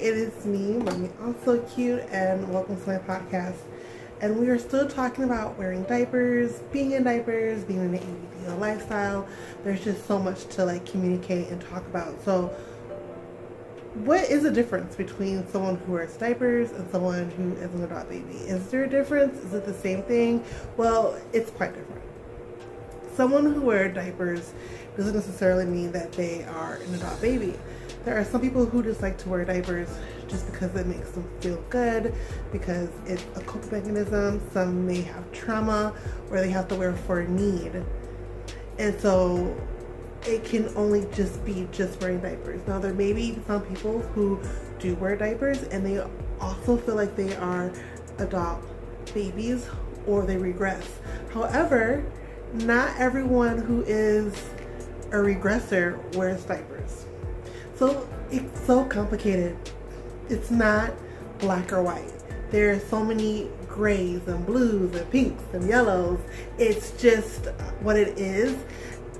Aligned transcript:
it 0.00 0.16
is 0.16 0.46
me, 0.46 0.78
Mommy 0.78 1.10
Also 1.22 1.60
Cute, 1.74 2.00
and 2.10 2.50
welcome 2.50 2.80
to 2.80 2.88
my 2.88 2.96
podcast. 2.96 3.56
And 4.22 4.38
we 4.38 4.48
are 4.48 4.58
still 4.58 4.88
talking 4.88 5.24
about 5.24 5.58
wearing 5.58 5.82
diapers, 5.82 6.60
being 6.72 6.92
in 6.92 7.04
diapers, 7.04 7.64
being 7.64 7.80
in 7.80 7.92
the 7.92 7.98
ABDL 7.98 8.58
lifestyle. 8.58 9.28
There's 9.62 9.84
just 9.84 10.06
so 10.06 10.18
much 10.18 10.46
to 10.56 10.64
like 10.64 10.86
communicate 10.86 11.48
and 11.48 11.60
talk 11.60 11.86
about. 11.86 12.14
So, 12.24 12.46
what 14.04 14.22
is 14.30 14.42
the 14.42 14.50
difference 14.50 14.96
between 14.96 15.46
someone 15.48 15.76
who 15.76 15.92
wears 15.92 16.16
diapers 16.16 16.70
and 16.70 16.90
someone 16.90 17.30
who 17.32 17.52
is 17.56 17.74
an 17.74 17.84
adult 17.84 18.08
baby? 18.08 18.36
Is 18.36 18.68
there 18.68 18.84
a 18.84 18.88
difference? 18.88 19.36
Is 19.44 19.52
it 19.52 19.66
the 19.66 19.74
same 19.74 20.02
thing? 20.04 20.42
Well, 20.78 21.20
it's 21.34 21.50
quite 21.50 21.74
different. 21.74 22.00
Someone 23.16 23.52
who 23.52 23.60
wears 23.60 23.94
diapers 23.94 24.54
doesn't 24.96 25.14
necessarily 25.14 25.66
mean 25.66 25.92
that 25.92 26.12
they 26.12 26.44
are 26.44 26.76
an 26.76 26.94
adult 26.94 27.20
baby 27.20 27.54
there 28.04 28.18
are 28.18 28.24
some 28.24 28.40
people 28.40 28.64
who 28.64 28.82
just 28.82 29.02
like 29.02 29.18
to 29.18 29.28
wear 29.28 29.44
diapers 29.44 29.88
just 30.28 30.50
because 30.50 30.74
it 30.74 30.86
makes 30.86 31.10
them 31.10 31.28
feel 31.40 31.62
good, 31.68 32.14
because 32.52 32.88
it's 33.06 33.24
a 33.36 33.40
coping 33.44 33.70
mechanism. 33.70 34.40
Some 34.52 34.86
may 34.86 35.02
have 35.02 35.30
trauma 35.32 35.94
where 36.28 36.40
they 36.40 36.50
have 36.50 36.68
to 36.68 36.74
wear 36.74 36.94
for 36.94 37.22
need. 37.24 37.84
And 38.78 38.98
so 39.00 39.54
it 40.26 40.44
can 40.44 40.70
only 40.76 41.06
just 41.12 41.44
be 41.44 41.68
just 41.72 42.00
wearing 42.00 42.20
diapers. 42.20 42.66
Now 42.66 42.78
there 42.78 42.94
may 42.94 43.12
be 43.12 43.38
some 43.46 43.62
people 43.62 44.00
who 44.00 44.40
do 44.78 44.94
wear 44.96 45.16
diapers 45.16 45.62
and 45.64 45.84
they 45.84 46.02
also 46.40 46.76
feel 46.78 46.94
like 46.94 47.16
they 47.16 47.34
are 47.36 47.72
adult 48.18 48.62
babies 49.12 49.68
or 50.06 50.24
they 50.24 50.36
regress. 50.36 50.86
However, 51.32 52.04
not 52.54 52.98
everyone 52.98 53.58
who 53.58 53.82
is 53.82 54.34
a 55.08 55.16
regressor 55.16 56.16
wears 56.16 56.44
diapers. 56.44 57.04
So 57.80 58.06
it's 58.30 58.66
so 58.66 58.84
complicated. 58.84 59.56
It's 60.28 60.50
not 60.50 60.92
black 61.38 61.72
or 61.72 61.82
white. 61.82 62.12
There 62.50 62.72
are 62.72 62.78
so 62.78 63.02
many 63.02 63.48
grays 63.68 64.20
and 64.28 64.44
blues 64.44 64.94
and 64.94 65.10
pinks 65.10 65.42
and 65.54 65.66
yellows. 65.66 66.20
It's 66.58 66.90
just 67.00 67.46
what 67.80 67.96
it 67.96 68.18
is. 68.18 68.54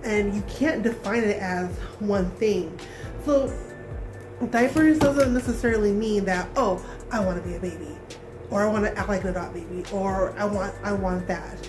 And 0.05 0.34
you 0.34 0.42
can't 0.42 0.83
define 0.83 1.25
it 1.25 1.39
as 1.39 1.70
one 2.00 2.30
thing. 2.33 2.78
So 3.25 3.50
diapers 4.50 4.98
doesn't 4.98 5.33
necessarily 5.33 5.92
mean 5.92 6.27
that, 6.27 6.47
oh, 6.55 6.84
I 7.11 7.20
want 7.20 7.42
to 7.42 7.48
be 7.48 7.56
a 7.56 7.61
baby. 7.61 7.97
Or 8.50 8.61
I 8.61 8.70
want 8.70 8.84
to 8.84 8.95
act 8.98 9.08
like 9.08 9.22
an 9.22 9.30
adult 9.30 9.55
baby. 9.55 9.84
Or 9.91 10.39
I 10.39 10.45
want 10.45 10.74
I 10.84 10.92
want 10.92 11.27
that. 11.28 11.67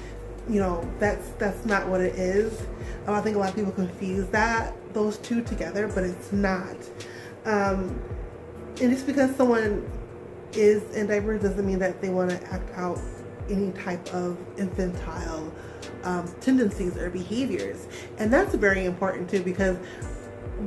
You 0.52 0.60
know, 0.60 0.92
that's 1.00 1.30
that's 1.40 1.66
not 1.66 1.88
what 1.88 2.02
it 2.02 2.16
is. 2.16 2.62
I 3.08 3.22
think 3.22 3.36
a 3.36 3.40
lot 3.40 3.50
of 3.50 3.56
people 3.56 3.72
confuse 3.72 4.28
that 4.28 4.76
those 4.94 5.18
two 5.18 5.42
together, 5.42 5.88
but 5.88 6.04
it's 6.04 6.32
not. 6.32 6.76
Um, 7.46 8.00
and 8.82 8.92
just 8.92 9.08
because 9.08 9.36
someone 9.36 9.90
is 10.54 10.84
in 10.96 11.08
diapers 11.08 11.42
doesn't 11.42 11.66
mean 11.66 11.80
that 11.80 12.02
they 12.02 12.10
want 12.10 12.30
to 12.32 12.44
act 12.52 12.70
out 12.76 13.00
any 13.50 13.72
type 13.72 14.14
of 14.14 14.38
infantile 14.58 15.52
um, 16.04 16.30
tendencies 16.42 16.98
or 16.98 17.10
behaviors. 17.10 17.88
And 18.18 18.32
that's 18.32 18.54
very 18.56 18.86
important 18.86 19.30
too 19.30 19.44
because 19.44 19.78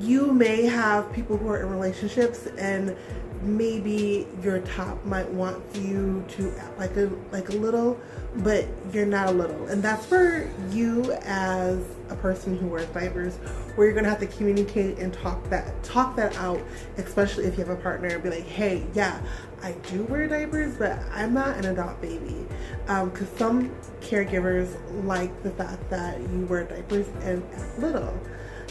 you 0.01 0.33
may 0.33 0.65
have 0.65 1.13
people 1.13 1.37
who 1.37 1.49
are 1.49 1.63
in 1.63 1.71
relationships 1.71 2.47
and 2.59 2.97
maybe 3.45 4.27
your 4.43 4.61
top 4.61 5.05
might 5.05 5.29
want 5.31 5.63
you 5.75 6.25
to 6.29 6.53
act 6.59 6.79
like 6.79 6.97
a 6.97 7.11
like 7.31 7.49
a 7.51 7.53
little 7.53 7.99
but 8.39 8.67
you're 8.93 9.07
not 9.07 9.29
a 9.29 9.31
little. 9.31 9.67
And 9.67 9.83
that's 9.83 10.07
for 10.07 10.51
you 10.71 11.13
as 11.23 11.79
a 12.11 12.17
person 12.17 12.59
who 12.59 12.67
wears 12.67 12.89
diapers 12.89 13.37
where 13.77 13.87
you're 13.87 13.95
gonna 13.95 14.09
have 14.09 14.21
to 14.21 14.27
communicate 14.27 14.99
and 14.99 15.13
talk 15.13 15.49
that 15.51 15.83
talk 15.83 16.17
that 16.17 16.37
out 16.37 16.61
especially 16.99 17.45
if 17.45 17.57
you 17.57 17.65
have 17.65 17.77
a 17.77 17.81
partner 17.81 18.09
and 18.09 18.23
be 18.23 18.31
like 18.31 18.47
hey 18.47 18.87
yeah 18.93 19.21
I 19.63 19.73
do 19.91 20.03
wear 20.05 20.27
diapers 20.27 20.77
but 20.77 20.99
I'm 21.13 21.33
not 21.33 21.57
an 21.57 21.67
adult 21.67 22.01
baby. 22.01 22.47
Because 22.87 23.23
um, 23.23 23.37
some 23.37 23.71
caregivers 24.01 24.77
like 25.05 25.43
the 25.43 25.51
fact 25.51 25.89
that 25.91 26.21
you 26.21 26.47
wear 26.47 26.65
diapers 26.65 27.07
and 27.23 27.43
act 27.55 27.79
little 27.79 28.21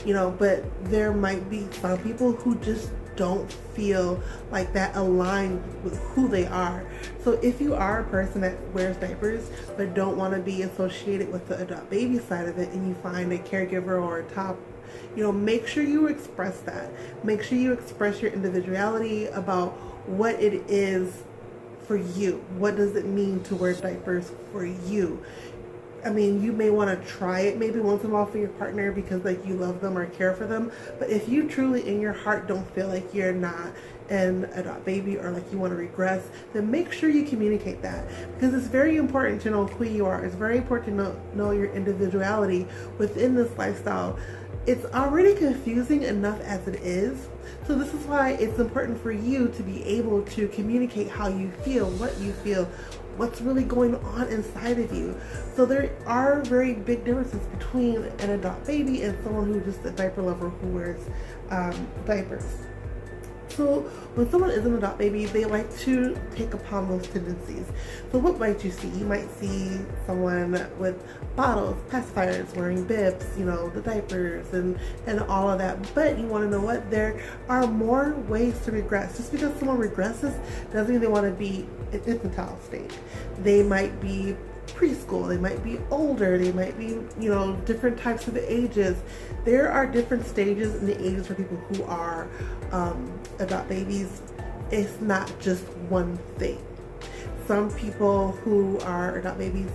you 0.05 0.13
know 0.13 0.31
but 0.31 0.63
there 0.85 1.13
might 1.13 1.49
be 1.49 1.67
some 1.81 1.97
people 1.99 2.31
who 2.33 2.55
just 2.55 2.91
don't 3.15 3.51
feel 3.75 4.21
like 4.51 4.73
that 4.73 4.95
aligned 4.95 5.61
with 5.83 5.99
who 5.99 6.27
they 6.27 6.45
are. 6.47 6.83
So 7.23 7.33
if 7.43 7.61
you 7.61 7.75
are 7.75 7.99
a 7.99 8.03
person 8.05 8.41
that 8.41 8.57
wears 8.73 8.97
diapers 8.97 9.49
but 9.77 9.93
don't 9.93 10.17
want 10.17 10.33
to 10.33 10.39
be 10.39 10.63
associated 10.63 11.31
with 11.31 11.47
the 11.47 11.59
adult 11.59 11.89
baby 11.89 12.19
side 12.19 12.47
of 12.47 12.57
it 12.57 12.69
and 12.69 12.87
you 12.87 12.95
find 12.95 13.31
a 13.31 13.37
caregiver 13.37 14.01
or 14.01 14.19
a 14.19 14.23
top 14.23 14.57
you 15.15 15.23
know 15.23 15.31
make 15.31 15.67
sure 15.67 15.83
you 15.83 16.07
express 16.07 16.59
that. 16.61 16.89
Make 17.23 17.43
sure 17.43 17.57
you 17.57 17.73
express 17.73 18.21
your 18.21 18.31
individuality 18.31 19.27
about 19.27 19.71
what 20.07 20.35
it 20.41 20.63
is 20.67 21.23
for 21.87 21.97
you. 21.97 22.43
What 22.57 22.75
does 22.75 22.95
it 22.95 23.05
mean 23.05 23.43
to 23.43 23.55
wear 23.55 23.73
diapers 23.73 24.31
for 24.51 24.65
you 24.65 25.23
I 26.05 26.09
mean, 26.09 26.43
you 26.43 26.51
may 26.51 26.69
want 26.69 26.89
to 26.89 27.07
try 27.07 27.41
it 27.41 27.57
maybe 27.57 27.79
once 27.79 28.03
in 28.03 28.09
a 28.09 28.13
while 28.13 28.25
for 28.25 28.37
your 28.37 28.49
partner 28.49 28.91
because 28.91 29.23
like 29.23 29.45
you 29.45 29.55
love 29.55 29.79
them 29.79 29.97
or 29.97 30.05
care 30.07 30.33
for 30.33 30.45
them. 30.45 30.71
But 30.99 31.09
if 31.09 31.29
you 31.29 31.47
truly 31.47 31.87
in 31.87 32.01
your 32.01 32.13
heart 32.13 32.47
don't 32.47 32.69
feel 32.75 32.87
like 32.87 33.13
you're 33.13 33.33
not 33.33 33.71
an 34.09 34.45
adult 34.53 34.83
baby 34.83 35.17
or 35.17 35.31
like 35.31 35.49
you 35.51 35.57
want 35.57 35.71
to 35.71 35.77
regress, 35.77 36.27
then 36.51 36.69
make 36.69 36.91
sure 36.91 37.09
you 37.09 37.23
communicate 37.23 37.81
that 37.81 38.05
because 38.35 38.53
it's 38.53 38.67
very 38.67 38.97
important 38.97 39.41
to 39.43 39.49
know 39.49 39.65
who 39.65 39.85
you 39.85 40.05
are. 40.05 40.23
It's 40.25 40.35
very 40.35 40.57
important 40.57 40.97
to 40.97 41.03
know, 41.03 41.21
know 41.33 41.51
your 41.51 41.71
individuality 41.73 42.67
within 42.97 43.33
this 43.33 43.57
lifestyle. 43.57 44.19
It's 44.65 44.85
already 44.93 45.35
confusing 45.35 46.03
enough 46.03 46.39
as 46.41 46.67
it 46.67 46.75
is. 46.75 47.27
So 47.67 47.75
this 47.75 47.93
is 47.93 48.05
why 48.05 48.31
it's 48.31 48.59
important 48.59 49.01
for 49.01 49.11
you 49.11 49.49
to 49.49 49.63
be 49.63 49.83
able 49.83 50.21
to 50.23 50.47
communicate 50.49 51.09
how 51.09 51.27
you 51.27 51.51
feel, 51.63 51.89
what 51.91 52.17
you 52.19 52.31
feel, 52.31 52.69
what's 53.17 53.41
really 53.41 53.63
going 53.63 53.95
on 53.95 54.27
inside 54.27 54.79
of 54.79 54.91
you. 54.93 55.19
So 55.55 55.65
there 55.65 55.91
are 56.05 56.41
very 56.41 56.73
big 56.73 57.05
differences 57.05 57.45
between 57.47 58.03
an 58.19 58.31
adult 58.31 58.65
baby 58.65 59.03
and 59.03 59.17
someone 59.23 59.45
who's 59.45 59.63
just 59.63 59.85
a 59.85 59.91
diaper 59.91 60.21
lover 60.21 60.49
who 60.49 60.67
wears 60.67 61.01
um, 61.49 61.87
diapers. 62.05 62.45
So 63.55 63.81
when 64.15 64.29
someone 64.31 64.49
is 64.49 64.65
an 64.65 64.75
adult 64.75 64.97
baby, 64.97 65.25
they 65.25 65.45
like 65.45 65.71
to 65.79 66.17
take 66.35 66.55
upon 66.55 66.89
those 66.89 67.07
tendencies. 67.07 67.67
So 68.11 68.17
what 68.17 68.39
might 68.39 68.63
you 68.65 68.71
see? 68.71 68.87
You 68.89 69.05
might 69.05 69.29
see 69.39 69.79
someone 70.07 70.51
with 70.79 71.03
bottles, 71.35 71.77
pacifiers, 71.91 72.55
wearing 72.55 72.83
bibs, 72.83 73.25
you 73.37 73.45
know, 73.45 73.69
the 73.69 73.81
diapers 73.81 74.51
and, 74.53 74.79
and 75.05 75.19
all 75.21 75.51
of 75.51 75.59
that. 75.59 75.77
But 75.93 76.17
you 76.17 76.25
want 76.25 76.45
to 76.45 76.49
know 76.49 76.61
what? 76.61 76.89
There 76.89 77.21
are 77.47 77.67
more 77.67 78.15
ways 78.27 78.59
to 78.65 78.71
regress. 78.71 79.17
Just 79.17 79.31
because 79.31 79.55
someone 79.59 79.77
regresses 79.77 80.35
doesn't 80.71 80.91
mean 80.91 81.01
they 81.01 81.07
want 81.07 81.25
to 81.25 81.31
be 81.31 81.67
an 81.93 82.03
infantile 82.05 82.57
state. 82.61 82.91
They 83.39 83.63
might 83.63 83.99
be 84.01 84.35
preschool, 84.67 85.27
they 85.27 85.37
might 85.37 85.63
be 85.63 85.79
older, 85.91 86.37
they 86.37 86.51
might 86.51 86.77
be, 86.77 86.87
you 87.19 87.29
know, 87.29 87.55
different 87.65 87.97
types 87.97 88.27
of 88.27 88.37
ages. 88.37 88.97
There 89.45 89.71
are 89.71 89.85
different 89.85 90.25
stages 90.25 90.75
in 90.75 90.85
the 90.85 90.99
ages 91.05 91.27
for 91.27 91.35
people 91.35 91.57
who 91.57 91.83
are 91.83 92.27
um, 92.71 93.19
adult 93.39 93.67
babies. 93.67 94.21
It's 94.71 94.99
not 95.01 95.31
just 95.39 95.63
one 95.89 96.17
thing. 96.37 96.61
Some 97.45 97.69
people 97.71 98.31
who 98.31 98.79
are 98.79 99.17
adult 99.17 99.37
babies 99.37 99.69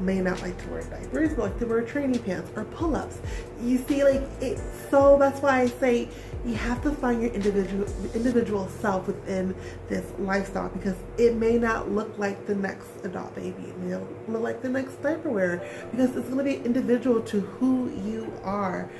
may 0.00 0.20
not 0.20 0.40
like 0.42 0.60
to 0.62 0.70
wear 0.70 0.82
diapers, 0.82 1.34
but 1.34 1.38
like 1.38 1.58
to 1.58 1.66
wear 1.66 1.82
training 1.82 2.20
pants 2.20 2.50
or 2.56 2.64
pull-ups. 2.64 3.18
You 3.62 3.78
see, 3.78 4.04
like, 4.04 4.22
it, 4.40 4.60
so 4.90 5.16
that's 5.18 5.40
why 5.40 5.60
I 5.60 5.66
say 5.66 6.08
you 6.44 6.54
have 6.54 6.82
to 6.82 6.90
find 6.90 7.22
your 7.22 7.32
individual 7.32 7.86
individual 8.14 8.68
self 8.68 9.06
within 9.06 9.54
this 9.88 10.04
lifestyle 10.18 10.68
because 10.68 10.96
it 11.16 11.36
may 11.36 11.58
not 11.58 11.90
look 11.90 12.18
like 12.18 12.46
the 12.46 12.54
next 12.54 12.88
adult 13.02 13.34
baby. 13.34 13.62
It 13.62 13.78
may 13.78 13.96
look 14.28 14.42
like 14.42 14.60
the 14.60 14.68
next 14.68 15.02
diaper 15.02 15.30
wearer 15.30 15.66
because 15.90 16.14
it's 16.16 16.28
going 16.28 16.38
to 16.38 16.44
be 16.44 16.56
individual 16.64 17.22
to 17.22 17.40
who 17.40 17.90
you 17.90 18.32
are. 18.44 18.90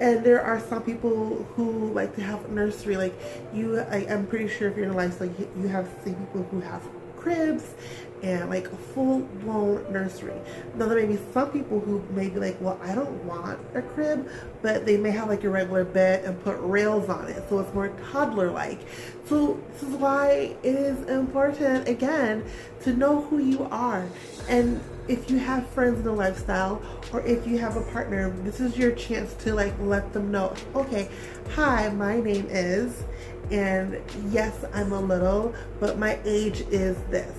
And 0.00 0.24
there 0.24 0.42
are 0.42 0.58
some 0.58 0.82
people 0.82 1.46
who 1.54 1.92
like 1.92 2.14
to 2.16 2.22
have 2.22 2.50
nursery. 2.50 2.96
Like 2.96 3.14
you, 3.52 3.80
I, 3.80 3.98
am 4.08 4.26
pretty 4.26 4.48
sure 4.48 4.68
if 4.68 4.76
you're 4.76 4.86
in 4.86 4.92
a 4.92 4.96
lifestyle, 4.96 5.28
you, 5.38 5.50
you 5.56 5.68
have 5.68 5.88
seen 6.04 6.14
people 6.14 6.44
who 6.50 6.60
have 6.60 6.82
cribs 7.22 7.74
and 8.22 8.48
like 8.50 8.66
a 8.66 8.76
full-blown 8.76 9.92
nursery. 9.92 10.40
Now 10.76 10.86
there 10.86 10.98
may 10.98 11.06
be 11.06 11.18
some 11.32 11.50
people 11.50 11.80
who 11.80 12.04
may 12.10 12.28
be 12.28 12.38
like, 12.38 12.60
well, 12.60 12.78
I 12.82 12.94
don't 12.94 13.24
want 13.24 13.58
a 13.74 13.82
crib, 13.82 14.28
but 14.60 14.86
they 14.86 14.96
may 14.96 15.10
have 15.10 15.28
like 15.28 15.42
a 15.42 15.50
regular 15.50 15.84
bed 15.84 16.24
and 16.24 16.40
put 16.44 16.56
rails 16.60 17.08
on 17.08 17.28
it, 17.28 17.42
so 17.48 17.58
it's 17.58 17.74
more 17.74 17.88
toddler-like. 18.12 18.80
So 19.26 19.60
this 19.72 19.82
is 19.82 19.96
why 19.96 20.54
it 20.62 20.74
is 20.76 21.08
important, 21.08 21.88
again, 21.88 22.44
to 22.82 22.92
know 22.92 23.22
who 23.22 23.38
you 23.38 23.66
are. 23.70 24.06
And 24.48 24.80
if 25.08 25.30
you 25.30 25.38
have 25.38 25.66
friends 25.68 25.98
in 25.98 26.04
the 26.04 26.12
lifestyle 26.12 26.82
or 27.12 27.20
if 27.22 27.46
you 27.46 27.58
have 27.58 27.76
a 27.76 27.82
partner, 27.92 28.30
this 28.30 28.60
is 28.60 28.76
your 28.76 28.92
chance 28.92 29.34
to 29.34 29.54
like 29.54 29.74
let 29.80 30.12
them 30.12 30.30
know, 30.30 30.54
okay, 30.74 31.08
hi, 31.50 31.88
my 31.90 32.20
name 32.20 32.46
is, 32.48 33.02
and 33.50 34.00
yes, 34.30 34.64
I'm 34.72 34.92
a 34.92 35.00
little, 35.00 35.54
but 35.80 35.98
my 35.98 36.18
age 36.24 36.60
is 36.70 36.96
this 37.10 37.36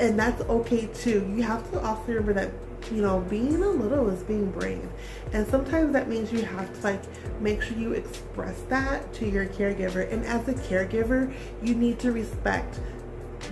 and 0.00 0.18
that's 0.18 0.40
okay 0.42 0.86
too. 0.86 1.30
You 1.36 1.42
have 1.42 1.70
to 1.72 1.80
also 1.80 2.02
remember 2.08 2.32
that 2.32 2.50
you 2.90 3.02
know, 3.02 3.20
being 3.20 3.62
a 3.62 3.68
little 3.68 4.08
is 4.08 4.22
being 4.22 4.50
brave. 4.50 4.88
And 5.32 5.46
sometimes 5.46 5.92
that 5.92 6.08
means 6.08 6.32
you 6.32 6.42
have 6.44 6.74
to 6.74 6.80
like 6.82 7.02
make 7.40 7.62
sure 7.62 7.76
you 7.76 7.92
express 7.92 8.60
that 8.62 9.12
to 9.14 9.28
your 9.28 9.46
caregiver. 9.46 10.10
And 10.10 10.24
as 10.24 10.48
a 10.48 10.54
caregiver, 10.54 11.32
you 11.62 11.74
need 11.74 11.98
to 12.00 12.12
respect 12.12 12.80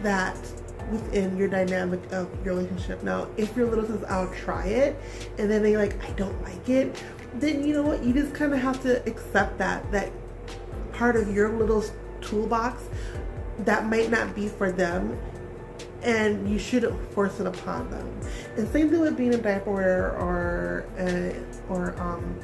that 0.02 0.36
within 0.90 1.36
your 1.36 1.48
dynamic 1.48 2.00
of 2.12 2.28
your 2.44 2.54
relationship. 2.54 3.02
Now, 3.02 3.28
if 3.36 3.56
your 3.56 3.66
little 3.66 3.86
says, 3.86 4.04
I'll 4.04 4.32
try 4.32 4.66
it, 4.66 4.96
and 5.38 5.50
then 5.50 5.62
they 5.62 5.76
like, 5.76 6.02
I 6.04 6.10
don't 6.12 6.40
like 6.42 6.68
it, 6.68 7.02
then 7.34 7.66
you 7.66 7.74
know 7.74 7.82
what? 7.82 8.02
You 8.02 8.12
just 8.12 8.34
kind 8.34 8.52
of 8.52 8.60
have 8.60 8.82
to 8.82 9.06
accept 9.06 9.58
that, 9.58 9.90
that 9.92 10.10
part 10.92 11.16
of 11.16 11.32
your 11.34 11.50
little 11.50 11.84
toolbox 12.20 12.84
that 13.60 13.86
might 13.86 14.10
not 14.10 14.34
be 14.34 14.48
for 14.48 14.72
them 14.72 15.18
and 16.02 16.48
you 16.48 16.58
shouldn't 16.58 17.12
force 17.12 17.40
it 17.40 17.46
upon 17.46 17.90
them. 17.90 18.20
And 18.56 18.68
same 18.68 18.90
thing 18.90 19.00
with 19.00 19.16
being 19.16 19.34
a 19.34 19.38
diaper 19.38 19.72
wearer 19.72 20.10
or 20.16 20.86
uh, 20.98 21.72
or 21.72 22.00
um, 22.00 22.38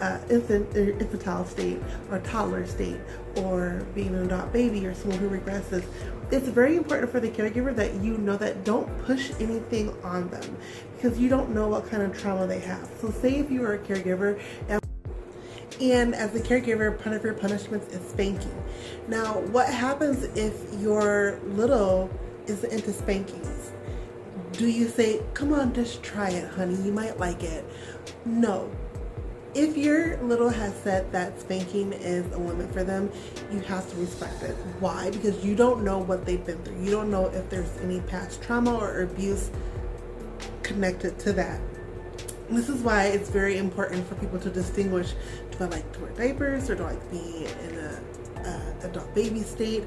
uh, 0.00 0.18
infant 0.30 0.74
infantile 0.76 1.44
state 1.44 1.80
or 2.10 2.18
toddler 2.20 2.66
state 2.66 3.00
or 3.36 3.84
being 3.94 4.08
an 4.08 4.24
adult 4.26 4.52
baby 4.52 4.86
or 4.86 4.94
someone 4.94 5.18
who 5.18 5.28
regresses. 5.28 5.84
It's 6.30 6.48
very 6.48 6.76
important 6.76 7.10
for 7.10 7.20
the 7.20 7.28
caregiver 7.28 7.74
that 7.76 7.94
you 7.94 8.18
know 8.18 8.36
that 8.36 8.64
don't 8.64 8.86
push 9.04 9.30
anything 9.38 9.94
on 10.02 10.28
them 10.28 10.56
because 10.96 11.18
you 11.18 11.28
don't 11.28 11.50
know 11.54 11.68
what 11.68 11.88
kind 11.88 12.02
of 12.02 12.18
trauma 12.18 12.46
they 12.46 12.60
have. 12.60 12.88
So 13.00 13.10
say 13.10 13.36
if 13.36 13.50
you 13.50 13.64
are 13.64 13.74
a 13.74 13.78
caregiver 13.78 14.40
and 14.68 14.80
and 15.80 16.14
as 16.14 16.34
a 16.34 16.40
caregiver, 16.40 17.04
one 17.04 17.14
of 17.14 17.22
your 17.22 17.34
punishments 17.34 17.94
is 17.94 18.08
spanking. 18.08 18.54
Now, 19.08 19.40
what 19.40 19.68
happens 19.68 20.24
if 20.34 20.54
your 20.80 21.38
little 21.44 22.10
is 22.46 22.64
into 22.64 22.92
spankings? 22.92 23.72
Do 24.52 24.68
you 24.68 24.88
say, 24.88 25.20
come 25.34 25.52
on, 25.52 25.74
just 25.74 26.02
try 26.02 26.30
it, 26.30 26.48
honey, 26.48 26.76
you 26.76 26.92
might 26.92 27.18
like 27.18 27.42
it? 27.42 27.64
No. 28.24 28.70
If 29.56 29.74
your 29.74 30.18
little 30.18 30.50
has 30.50 30.74
said 30.82 31.10
that 31.12 31.40
spanking 31.40 31.94
is 31.94 32.30
a 32.34 32.38
limit 32.38 32.70
for 32.74 32.84
them, 32.84 33.10
you 33.50 33.60
have 33.60 33.88
to 33.90 33.96
respect 33.96 34.42
it. 34.42 34.54
Why? 34.80 35.10
Because 35.10 35.42
you 35.42 35.54
don't 35.54 35.82
know 35.82 35.96
what 35.96 36.26
they've 36.26 36.44
been 36.44 36.62
through. 36.62 36.78
You 36.84 36.90
don't 36.90 37.10
know 37.10 37.28
if 37.28 37.48
there's 37.48 37.74
any 37.78 38.00
past 38.00 38.42
trauma 38.42 38.76
or 38.76 39.00
abuse 39.00 39.50
connected 40.62 41.18
to 41.20 41.32
that. 41.32 41.58
This 42.50 42.68
is 42.68 42.82
why 42.82 43.04
it's 43.04 43.30
very 43.30 43.56
important 43.56 44.06
for 44.06 44.14
people 44.16 44.38
to 44.40 44.50
distinguish 44.50 45.14
do 45.52 45.64
I 45.64 45.68
like 45.68 45.90
to 45.94 46.00
wear 46.00 46.10
diapers 46.10 46.68
or 46.68 46.74
do 46.74 46.84
I 46.84 46.90
like 46.90 47.10
be 47.10 47.46
in 47.46 47.78
a, 47.78 48.00
a 48.42 48.86
adult 48.88 49.14
baby 49.14 49.40
state? 49.40 49.84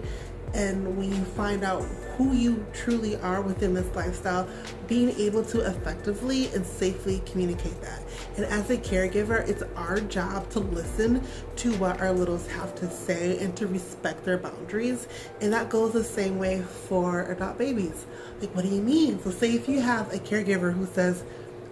And 0.53 0.97
when 0.97 1.13
you 1.13 1.23
find 1.23 1.63
out 1.63 1.83
who 2.17 2.33
you 2.33 2.65
truly 2.73 3.15
are 3.17 3.41
within 3.41 3.73
this 3.73 3.95
lifestyle, 3.95 4.47
being 4.87 5.09
able 5.11 5.43
to 5.45 5.61
effectively 5.61 6.47
and 6.47 6.65
safely 6.65 7.21
communicate 7.25 7.79
that. 7.81 8.03
And 8.35 8.45
as 8.45 8.69
a 8.69 8.77
caregiver, 8.77 9.47
it's 9.47 9.63
our 9.75 10.01
job 10.01 10.49
to 10.51 10.59
listen 10.59 11.23
to 11.57 11.71
what 11.77 12.01
our 12.01 12.11
littles 12.11 12.45
have 12.47 12.75
to 12.75 12.89
say 12.89 13.37
and 13.39 13.55
to 13.57 13.67
respect 13.67 14.25
their 14.25 14.37
boundaries. 14.37 15.07
And 15.39 15.53
that 15.53 15.69
goes 15.69 15.93
the 15.93 16.03
same 16.03 16.39
way 16.39 16.61
for 16.61 17.23
adult 17.31 17.57
babies. 17.57 18.05
Like, 18.41 18.53
what 18.55 18.65
do 18.65 18.69
you 18.69 18.81
mean? 18.81 19.21
So, 19.23 19.29
say 19.29 19.53
if 19.53 19.69
you 19.69 19.79
have 19.79 20.13
a 20.13 20.17
caregiver 20.17 20.73
who 20.73 20.87
says, 20.87 21.23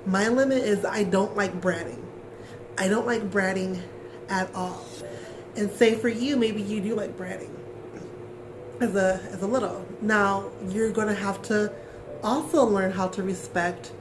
My 0.06 0.29
limit 0.29 0.59
is 0.59 0.85
I 0.85 1.03
don't 1.03 1.35
like 1.35 1.59
bratting. 1.59 2.01
I 2.77 2.88
don't 2.88 3.07
like 3.07 3.29
bratting 3.31 3.81
at 4.29 4.53
all. 4.56 4.85
And 5.56 5.71
say 5.71 5.95
for 5.95 6.09
you, 6.09 6.38
maybe 6.38 6.62
you 6.62 6.79
do 6.79 6.95
like 6.95 7.18
bratting 7.18 7.56
as 8.79 8.95
a 8.95 9.19
as 9.31 9.41
a 9.41 9.47
little. 9.47 9.85
Now 10.01 10.50
you're 10.69 10.91
gonna 10.91 11.13
have 11.13 11.41
to 11.44 11.71
also 12.24 12.63
learn 12.63 12.91
how 12.91 13.07
to 13.09 13.24
respect 13.24 13.91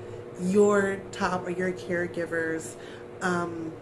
your 0.41 1.01
top 1.13 1.47
or 1.47 1.51
your 1.51 1.73
caregivers 1.73 2.75
um, 3.23 3.73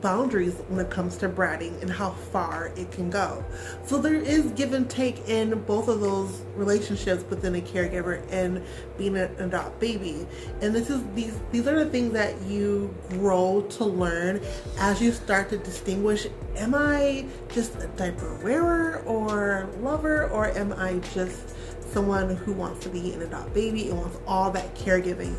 boundaries 0.00 0.54
when 0.68 0.84
it 0.84 0.90
comes 0.90 1.16
to 1.18 1.28
bratting 1.28 1.80
and 1.82 1.90
how 1.90 2.10
far 2.10 2.72
it 2.76 2.90
can 2.90 3.10
go. 3.10 3.44
So 3.84 3.98
there 3.98 4.14
is 4.14 4.46
give 4.52 4.72
and 4.72 4.88
take 4.88 5.28
in 5.28 5.60
both 5.62 5.88
of 5.88 6.00
those 6.00 6.42
relationships 6.54 7.24
within 7.28 7.54
a 7.54 7.60
caregiver 7.60 8.24
and 8.30 8.62
being 8.96 9.16
an 9.16 9.34
adult 9.38 9.78
baby. 9.80 10.26
And 10.60 10.74
this 10.74 10.90
is 10.90 11.02
these 11.14 11.38
these 11.52 11.66
are 11.66 11.84
the 11.84 11.90
things 11.90 12.12
that 12.12 12.40
you 12.42 12.94
grow 13.10 13.62
to 13.70 13.84
learn 13.84 14.40
as 14.78 15.00
you 15.00 15.12
start 15.12 15.50
to 15.50 15.58
distinguish 15.58 16.26
am 16.56 16.74
I 16.74 17.26
just 17.52 17.76
a 17.76 17.86
diaper 17.88 18.34
wearer 18.42 19.02
or 19.06 19.68
lover 19.80 20.28
or 20.30 20.48
am 20.48 20.72
I 20.72 20.98
just 21.14 21.56
someone 21.92 22.36
who 22.36 22.52
wants 22.52 22.84
to 22.84 22.88
be 22.88 23.12
an 23.12 23.22
adult 23.22 23.52
baby 23.52 23.88
and 23.88 23.98
wants 23.98 24.18
all 24.26 24.50
that 24.52 24.74
caregiving 24.74 25.34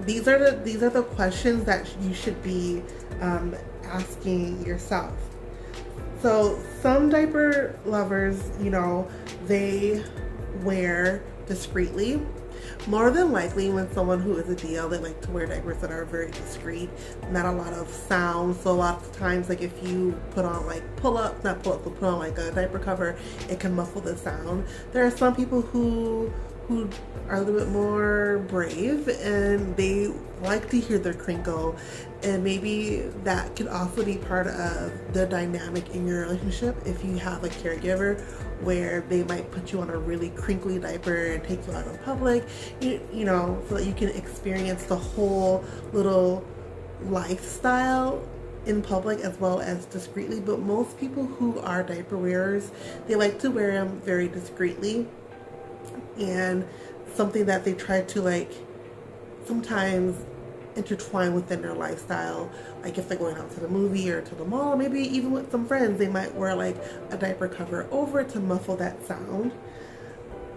these 0.00 0.26
are 0.26 0.38
the 0.38 0.56
these 0.62 0.82
are 0.82 0.90
the 0.90 1.02
questions 1.02 1.64
that 1.64 1.88
you 2.00 2.12
should 2.12 2.42
be 2.42 2.82
um, 3.20 3.54
asking 3.92 4.64
yourself. 4.64 5.12
So 6.20 6.58
some 6.80 7.08
diaper 7.08 7.78
lovers, 7.84 8.50
you 8.60 8.70
know, 8.70 9.08
they 9.46 10.04
wear 10.62 11.22
discreetly. 11.46 12.20
More 12.86 13.10
than 13.10 13.32
likely, 13.32 13.70
when 13.70 13.92
someone 13.92 14.20
who 14.20 14.36
is 14.36 14.48
a 14.48 14.54
DL, 14.54 14.90
they 14.90 14.98
like 14.98 15.20
to 15.22 15.30
wear 15.30 15.46
diapers 15.46 15.78
that 15.78 15.92
are 15.92 16.04
very 16.04 16.30
discreet, 16.30 16.90
not 17.30 17.46
a 17.46 17.52
lot 17.52 17.72
of 17.72 17.88
sound. 17.88 18.56
So 18.56 18.70
a 18.70 18.72
lot 18.72 19.02
of 19.02 19.16
times, 19.16 19.48
like 19.48 19.62
if 19.62 19.86
you 19.86 20.20
put 20.30 20.44
on 20.44 20.66
like 20.66 20.82
pull-ups, 20.96 21.44
not 21.44 21.62
pull-ups, 21.62 21.82
but 21.84 21.94
put 21.98 22.06
on 22.06 22.18
like 22.18 22.38
a 22.38 22.50
diaper 22.52 22.78
cover, 22.78 23.16
it 23.48 23.60
can 23.60 23.74
muffle 23.74 24.00
the 24.00 24.16
sound. 24.16 24.64
There 24.92 25.04
are 25.06 25.10
some 25.10 25.34
people 25.34 25.60
who 25.60 26.32
who 26.68 26.88
are 27.28 27.36
a 27.36 27.40
little 27.40 27.60
bit 27.60 27.68
more 27.68 28.44
brave 28.48 29.08
and 29.08 29.76
they 29.76 30.12
like 30.42 30.68
to 30.70 30.78
hear 30.78 30.98
their 30.98 31.14
crinkle 31.14 31.76
and 32.22 32.42
maybe 32.44 32.98
that 33.24 33.54
could 33.56 33.68
also 33.68 34.04
be 34.04 34.16
part 34.16 34.46
of 34.46 34.92
the 35.12 35.26
dynamic 35.26 35.88
in 35.90 36.06
your 36.06 36.22
relationship 36.22 36.76
if 36.86 37.04
you 37.04 37.16
have 37.16 37.42
a 37.42 37.48
caregiver 37.48 38.20
where 38.62 39.00
they 39.08 39.24
might 39.24 39.50
put 39.50 39.72
you 39.72 39.80
on 39.80 39.90
a 39.90 39.98
really 39.98 40.30
crinkly 40.30 40.78
diaper 40.78 41.14
and 41.14 41.44
take 41.44 41.66
you 41.66 41.72
out 41.72 41.86
in 41.86 41.98
public. 41.98 42.46
You, 42.80 43.00
you 43.12 43.24
know 43.24 43.60
so 43.68 43.76
that 43.76 43.84
you 43.84 43.92
can 43.92 44.08
experience 44.10 44.84
the 44.84 44.96
whole 44.96 45.64
little 45.92 46.44
lifestyle 47.06 48.22
in 48.66 48.80
public 48.80 49.18
as 49.20 49.38
well 49.40 49.60
as 49.60 49.86
discreetly. 49.86 50.38
But 50.38 50.60
most 50.60 50.98
people 50.98 51.26
who 51.26 51.58
are 51.60 51.82
diaper 51.82 52.16
wearers 52.16 52.70
they 53.08 53.16
like 53.16 53.40
to 53.40 53.50
wear 53.50 53.72
them 53.72 54.00
very 54.04 54.28
discreetly 54.28 55.08
and 56.18 56.66
something 57.14 57.46
that 57.46 57.64
they 57.64 57.74
try 57.74 58.02
to 58.02 58.22
like 58.22 58.52
sometimes 59.46 60.16
intertwine 60.76 61.34
within 61.34 61.62
their 61.62 61.74
lifestyle. 61.74 62.50
Like 62.82 62.98
if 62.98 63.08
they're 63.08 63.18
going 63.18 63.36
out 63.36 63.50
to 63.52 63.60
the 63.60 63.68
movie 63.68 64.10
or 64.10 64.22
to 64.22 64.34
the 64.34 64.44
mall, 64.44 64.76
maybe 64.76 65.00
even 65.00 65.30
with 65.30 65.50
some 65.50 65.66
friends, 65.66 65.98
they 65.98 66.08
might 66.08 66.34
wear 66.34 66.54
like 66.54 66.76
a 67.10 67.16
diaper 67.16 67.48
cover 67.48 67.86
over 67.90 68.24
to 68.24 68.40
muffle 68.40 68.76
that 68.76 69.04
sound. 69.06 69.52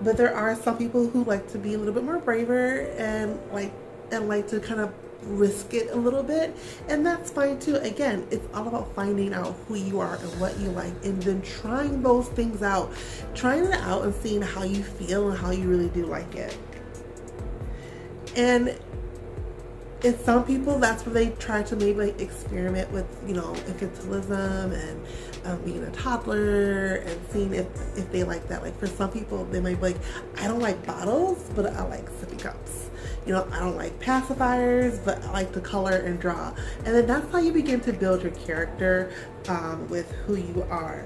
But 0.01 0.17
there 0.17 0.35
are 0.35 0.55
some 0.55 0.77
people 0.77 1.09
who 1.09 1.23
like 1.23 1.49
to 1.51 1.57
be 1.57 1.73
a 1.73 1.77
little 1.77 1.93
bit 1.93 2.03
more 2.03 2.19
braver 2.19 2.81
and 2.97 3.39
like 3.51 3.73
and 4.11 4.27
like 4.27 4.47
to 4.49 4.59
kind 4.59 4.79
of 4.79 4.93
risk 5.23 5.73
it 5.73 5.89
a 5.91 5.95
little 5.95 6.23
bit 6.23 6.55
and 6.89 7.05
that's 7.05 7.31
fine 7.31 7.59
too. 7.59 7.75
Again 7.77 8.27
it's 8.31 8.45
all 8.53 8.67
about 8.67 8.93
finding 8.93 9.33
out 9.33 9.55
who 9.67 9.75
you 9.75 9.99
are 9.99 10.15
and 10.15 10.39
what 10.39 10.57
you 10.59 10.69
like 10.69 10.93
and 11.03 11.21
then 11.23 11.41
trying 11.41 12.01
those 12.01 12.27
things 12.29 12.61
out 12.61 12.91
trying 13.33 13.65
it 13.65 13.79
out 13.81 14.03
and 14.03 14.13
seeing 14.15 14.41
how 14.41 14.63
you 14.63 14.83
feel 14.83 15.29
and 15.29 15.37
how 15.37 15.51
you 15.51 15.67
really 15.67 15.89
do 15.89 16.05
like 16.05 16.35
it. 16.35 16.57
And 18.35 18.77
in 20.03 20.19
some 20.19 20.43
people 20.45 20.77
that's 20.77 21.05
where 21.05 21.13
they 21.13 21.29
try 21.37 21.63
to 21.63 21.75
maybe 21.75 21.93
like 21.93 22.21
experiment 22.21 22.91
with 22.91 23.07
you 23.25 23.33
know 23.33 23.53
infantilism 23.67 24.71
and 24.73 25.01
um, 25.45 25.59
being 25.63 25.83
a 25.83 25.91
toddler 25.91 26.95
and 26.95 27.19
seeing 27.31 27.53
if 27.53 27.67
if 27.97 28.11
they 28.11 28.23
like 28.23 28.47
that. 28.47 28.61
Like 28.61 28.77
for 28.77 28.87
some 28.87 29.11
people 29.11 29.45
they 29.45 29.59
might 29.59 29.75
be 29.75 29.81
like 29.81 29.97
i 30.37 30.47
don't 30.47 30.59
like 30.59 30.85
bottles 30.85 31.49
but 31.55 31.65
i 31.67 31.83
like 31.87 32.09
sippy 32.11 32.37
cups 32.39 32.84
you 33.25 33.33
know 33.33 33.47
i 33.51 33.59
don't 33.59 33.75
like 33.75 33.97
pacifiers 33.99 35.03
but 35.03 35.23
i 35.25 35.31
like 35.31 35.51
to 35.51 35.59
color 35.59 35.97
and 35.97 36.19
draw. 36.19 36.53
And 36.85 36.95
then 36.95 37.05
that's 37.07 37.29
how 37.31 37.39
you 37.39 37.51
begin 37.51 37.79
to 37.81 37.93
build 37.93 38.21
your 38.21 38.31
character 38.31 39.11
um, 39.47 39.87
with 39.89 40.11
who 40.25 40.35
you 40.35 40.65
are. 40.69 41.05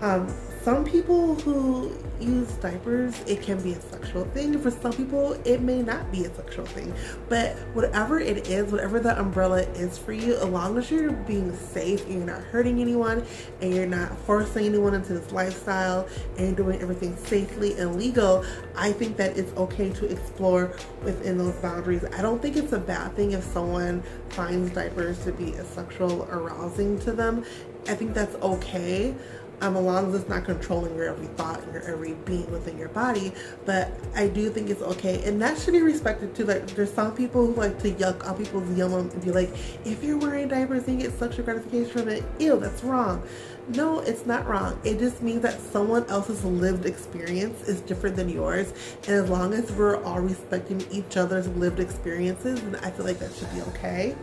Um, 0.00 0.32
some 0.66 0.84
people 0.84 1.36
who 1.36 1.92
use 2.18 2.50
diapers, 2.54 3.20
it 3.20 3.40
can 3.40 3.62
be 3.62 3.74
a 3.74 3.80
sexual 3.80 4.24
thing. 4.24 4.58
For 4.58 4.72
some 4.72 4.92
people, 4.92 5.34
it 5.44 5.60
may 5.60 5.80
not 5.80 6.10
be 6.10 6.24
a 6.24 6.34
sexual 6.34 6.66
thing. 6.66 6.92
But 7.28 7.52
whatever 7.72 8.18
it 8.18 8.48
is, 8.48 8.72
whatever 8.72 8.98
the 8.98 9.16
umbrella 9.16 9.60
is 9.60 9.96
for 9.96 10.12
you, 10.12 10.34
as 10.34 10.44
long 10.46 10.76
as 10.76 10.90
you're 10.90 11.12
being 11.12 11.54
safe 11.54 12.04
and 12.06 12.14
you're 12.14 12.26
not 12.26 12.42
hurting 12.42 12.80
anyone 12.80 13.24
and 13.60 13.72
you're 13.72 13.86
not 13.86 14.18
forcing 14.22 14.66
anyone 14.66 14.92
into 14.94 15.14
this 15.14 15.30
lifestyle 15.30 16.08
and 16.36 16.56
doing 16.56 16.82
everything 16.82 17.16
safely 17.16 17.78
and 17.78 17.94
legal, 17.94 18.44
I 18.74 18.90
think 18.90 19.16
that 19.18 19.38
it's 19.38 19.56
okay 19.56 19.90
to 19.90 20.06
explore 20.06 20.76
within 21.04 21.38
those 21.38 21.54
boundaries. 21.58 22.04
I 22.18 22.22
don't 22.22 22.42
think 22.42 22.56
it's 22.56 22.72
a 22.72 22.80
bad 22.80 23.14
thing 23.14 23.30
if 23.30 23.44
someone 23.44 24.02
finds 24.30 24.72
diapers 24.72 25.22
to 25.26 25.32
be 25.32 25.52
a 25.52 25.64
sexual 25.64 26.24
arousing 26.24 26.98
to 27.02 27.12
them. 27.12 27.44
I 27.88 27.94
think 27.94 28.14
that's 28.14 28.34
okay 28.42 29.14
um, 29.60 29.76
as 29.76 29.82
long 29.82 30.08
as 30.08 30.20
it's 30.20 30.28
not 30.28 30.44
controlling 30.44 30.94
your 30.96 31.08
every 31.08 31.26
thought 31.28 31.62
and 31.62 31.72
your 31.72 31.82
every 31.82 32.14
being 32.24 32.50
within 32.50 32.78
your 32.78 32.88
body. 32.90 33.32
But 33.64 33.90
I 34.14 34.28
do 34.28 34.50
think 34.50 34.70
it's 34.70 34.82
okay, 34.82 35.22
and 35.24 35.40
that 35.42 35.58
should 35.58 35.72
be 35.72 35.82
respected 35.82 36.34
too. 36.34 36.44
Like 36.44 36.66
there's 36.68 36.92
some 36.92 37.14
people 37.14 37.46
who 37.46 37.54
like 37.54 37.78
to 37.82 37.92
yuck 37.92 38.26
on 38.26 38.36
people's 38.36 38.76
yum 38.76 38.92
and 38.92 39.24
be 39.24 39.32
like, 39.32 39.50
if 39.84 40.02
you're 40.02 40.18
wearing 40.18 40.48
diapers 40.48 40.86
and 40.86 41.00
you 41.00 41.08
get 41.08 41.18
sexual 41.18 41.44
gratification 41.44 41.90
from 41.90 42.08
it, 42.08 42.24
ew, 42.38 42.58
that's 42.58 42.84
wrong. 42.84 43.22
No, 43.68 43.98
it's 43.98 44.26
not 44.26 44.46
wrong. 44.46 44.78
It 44.84 44.98
just 45.00 45.22
means 45.22 45.42
that 45.42 45.60
someone 45.60 46.04
else's 46.06 46.44
lived 46.44 46.86
experience 46.86 47.62
is 47.66 47.80
different 47.80 48.14
than 48.14 48.28
yours. 48.28 48.72
And 49.08 49.16
as 49.16 49.28
long 49.28 49.54
as 49.54 49.72
we're 49.72 50.02
all 50.04 50.20
respecting 50.20 50.86
each 50.92 51.16
other's 51.16 51.48
lived 51.48 51.80
experiences, 51.80 52.60
then 52.60 52.76
I 52.76 52.90
feel 52.90 53.04
like 53.04 53.18
that 53.18 53.34
should 53.34 53.52
be 53.52 53.62
okay. 53.62 54.14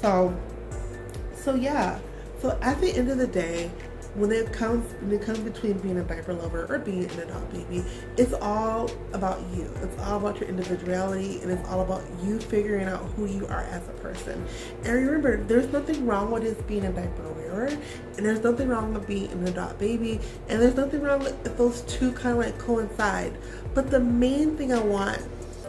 So, 0.00 0.36
so 1.36 1.54
yeah. 1.54 2.00
So 2.42 2.58
at 2.60 2.80
the 2.80 2.90
end 2.90 3.08
of 3.08 3.18
the 3.18 3.28
day, 3.28 3.70
when 4.16 4.32
it 4.32 4.52
comes 4.52 4.92
when 5.00 5.12
it 5.12 5.22
comes 5.22 5.38
between 5.38 5.78
being 5.78 5.96
a 5.98 6.02
diaper 6.02 6.34
lover 6.34 6.66
or 6.68 6.80
being 6.80 7.04
an 7.04 7.20
adult 7.20 7.52
baby, 7.52 7.84
it's 8.16 8.32
all 8.32 8.90
about 9.12 9.40
you. 9.54 9.70
It's 9.80 9.96
all 10.02 10.18
about 10.18 10.40
your 10.40 10.48
individuality 10.48 11.40
and 11.40 11.52
it's 11.52 11.66
all 11.68 11.82
about 11.82 12.02
you 12.20 12.40
figuring 12.40 12.88
out 12.88 13.00
who 13.14 13.26
you 13.26 13.46
are 13.46 13.62
as 13.62 13.88
a 13.88 13.92
person. 13.92 14.44
And 14.82 14.92
remember, 14.92 15.36
there's 15.44 15.72
nothing 15.72 16.04
wrong 16.04 16.32
with 16.32 16.42
just 16.42 16.66
being 16.66 16.84
a 16.84 16.92
diaper 16.92 17.28
wearer, 17.28 17.68
and 18.16 18.26
there's 18.26 18.42
nothing 18.42 18.68
wrong 18.68 18.92
with 18.92 19.06
being 19.06 19.30
an 19.30 19.46
adult 19.46 19.78
baby, 19.78 20.18
and 20.48 20.60
there's 20.60 20.74
nothing 20.74 21.00
wrong 21.00 21.20
with 21.20 21.46
if 21.46 21.56
those 21.56 21.82
two 21.82 22.10
kind 22.10 22.36
of 22.36 22.44
like 22.44 22.58
coincide. 22.58 23.38
But 23.72 23.92
the 23.92 24.00
main 24.00 24.56
thing 24.56 24.72
I 24.72 24.80
want 24.80 25.22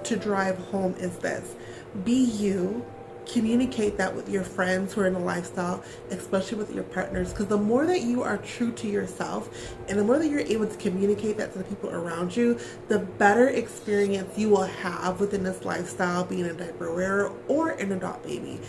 to 0.06 0.18
drive 0.18 0.58
home 0.58 0.96
is 0.98 1.16
this: 1.20 1.56
be 2.04 2.16
you 2.16 2.84
communicate 3.26 3.98
that 3.98 4.16
with 4.16 4.30
your 4.30 4.44
friends 4.44 4.94
who 4.94 5.02
are 5.02 5.08
in 5.08 5.16
a 5.16 5.20
lifestyle, 5.20 5.84
especially 6.10 6.58
with 6.58 6.74
your 6.74 6.84
partners. 6.84 7.32
Because 7.32 7.48
the 7.48 7.58
more 7.58 7.86
that 7.86 8.02
you 8.02 8.24
are 8.24 8.38
true 8.38 8.72
to 8.74 8.88
yourself 8.88 9.74
and 9.88 9.98
the 9.98 10.04
more 10.04 10.20
that 10.20 10.28
you're 10.28 10.40
able 10.40 10.68
to 10.68 10.78
communicate 10.78 11.38
that 11.38 11.54
to 11.54 11.60
the 11.60 11.64
people 11.64 11.90
around 11.90 12.36
you, 12.36 12.60
the 12.88 13.00
better 13.00 13.48
experience 13.48 14.38
you 14.38 14.50
will 14.50 14.64
have 14.64 15.20
within 15.20 15.44
this 15.44 15.64
lifestyle, 15.66 16.24
being 16.24 16.46
a 16.46 16.54
diaper 16.54 16.94
wearer 16.94 17.32
or 17.48 17.72
an 17.72 17.92
adult 17.92 18.24
baby. 18.24 18.60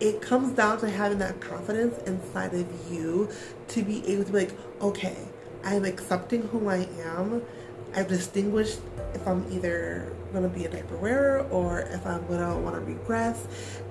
It 0.00 0.20
comes 0.20 0.52
down 0.52 0.80
to 0.80 0.90
having 0.90 1.18
that 1.18 1.40
confidence 1.40 1.96
inside 2.08 2.54
of 2.54 2.66
you 2.92 3.28
to 3.68 3.82
be 3.82 4.06
able 4.08 4.24
to 4.24 4.32
be 4.32 4.38
like, 4.38 4.52
okay, 4.80 5.16
I'm 5.64 5.84
accepting 5.84 6.42
who 6.48 6.68
I 6.68 6.88
am. 7.04 7.42
I've 7.94 8.08
distinguished 8.08 8.80
if 9.14 9.26
I'm 9.26 9.46
either 9.52 10.12
going 10.32 10.44
to 10.44 10.48
be 10.48 10.64
a 10.64 10.68
diaper 10.68 10.96
wearer 10.96 11.46
or 11.50 11.80
if 11.80 12.06
I'm 12.06 12.26
going 12.26 12.40
to 12.40 12.56
want 12.56 12.74
to 12.74 12.80
regress. 12.80 13.46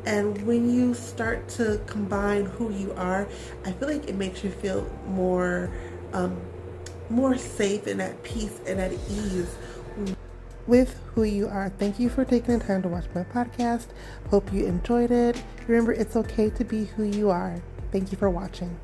And 0.06 0.42
when 0.46 0.74
you 0.74 0.94
start 0.94 1.48
to 1.50 1.80
combine 1.86 2.46
who 2.46 2.72
you 2.72 2.94
are, 2.94 3.28
I 3.66 3.72
feel 3.74 3.90
like 3.90 4.08
it 4.08 4.16
makes 4.16 4.44
you 4.44 4.50
feel 4.50 4.90
more, 5.08 5.72
um, 6.14 6.40
more 7.10 7.38
safe 7.38 7.88
and 7.88 8.02
at 8.02 8.24
peace 8.24 8.60
and 8.66 8.80
at 8.80 8.92
ease 9.10 9.56
with 10.68 11.00
who 11.14 11.24
you 11.24 11.48
are. 11.48 11.70
Thank 11.70 12.00
you 12.00 12.10
for 12.10 12.24
taking 12.24 12.58
the 12.58 12.66
time 12.66 12.82
to 12.84 12.88
watch 12.88 13.06
my 13.14 13.24
podcast. 13.24 13.88
Hope 14.30 14.52
you 14.54 14.66
enjoyed 14.66 15.12
it. 15.12 15.42
Remember, 15.68 15.92
it's 15.92 16.16
okay 16.16 16.50
to 16.52 16.64
be 16.64 16.86
who 16.86 17.04
you 17.04 17.30
are. 17.30 17.62
Thank 17.92 18.12
you 18.12 18.18
for 18.18 18.30
watching. 18.30 18.80